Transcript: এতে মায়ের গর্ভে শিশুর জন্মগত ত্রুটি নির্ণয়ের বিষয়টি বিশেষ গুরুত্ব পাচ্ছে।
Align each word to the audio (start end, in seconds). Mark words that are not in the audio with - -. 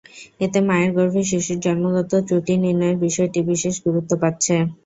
এতে 0.39 0.59
মায়ের 0.67 0.91
গর্ভে 0.97 1.21
শিশুর 1.29 1.59
জন্মগত 1.65 2.11
ত্রুটি 2.27 2.53
নির্ণয়ের 2.57 2.97
বিষয়টি 3.05 3.39
বিশেষ 3.49 3.75
গুরুত্ব 3.85 4.11
পাচ্ছে। 4.21 4.55